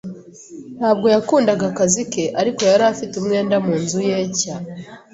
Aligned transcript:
Ntabwo 0.77 1.05
yakundaga 1.15 1.63
akazi 1.71 2.03
ke, 2.11 2.23
ariko 2.39 2.59
yari 2.71 2.83
afite 2.91 3.13
umwenda 3.17 3.55
munzu 3.65 3.99
ye 4.09 4.17
nshya. 4.29 4.55